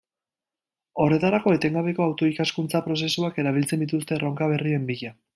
Horretarako 1.03 1.51
etengabeko 1.57 2.07
auto-ikaskuntza 2.07 2.81
prozesuak 2.85 3.37
erabiltzen 3.43 3.83
dituzte 3.85 4.17
erronka 4.19 4.49
berrien 4.55 4.89
bila. 4.93 5.13